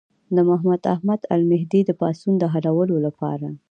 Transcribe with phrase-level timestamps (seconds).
[0.35, 3.47] د محمد احمد المهدي د پاڅون د حلولو لپاره.